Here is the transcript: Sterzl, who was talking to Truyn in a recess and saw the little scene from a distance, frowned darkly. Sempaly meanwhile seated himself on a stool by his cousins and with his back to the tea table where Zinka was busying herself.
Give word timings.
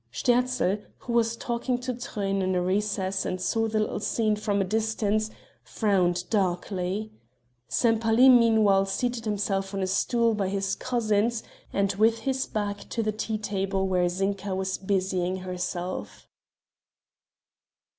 Sterzl, 0.11 0.81
who 0.97 1.13
was 1.13 1.37
talking 1.37 1.77
to 1.77 1.93
Truyn 1.93 2.41
in 2.41 2.55
a 2.55 2.61
recess 2.63 3.23
and 3.23 3.39
saw 3.39 3.67
the 3.67 3.79
little 3.81 3.99
scene 3.99 4.35
from 4.35 4.59
a 4.59 4.63
distance, 4.63 5.29
frowned 5.61 6.27
darkly. 6.31 7.11
Sempaly 7.67 8.27
meanwhile 8.27 8.87
seated 8.87 9.25
himself 9.25 9.75
on 9.75 9.83
a 9.83 9.85
stool 9.85 10.33
by 10.33 10.47
his 10.49 10.73
cousins 10.73 11.43
and 11.71 11.93
with 12.01 12.21
his 12.21 12.47
back 12.47 12.79
to 12.89 13.03
the 13.03 13.11
tea 13.11 13.37
table 13.37 13.87
where 13.87 14.09
Zinka 14.09 14.55
was 14.55 14.79
busying 14.79 15.41
herself. 15.45 16.27